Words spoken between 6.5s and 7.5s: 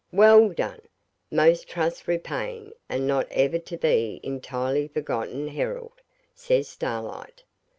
Starlight.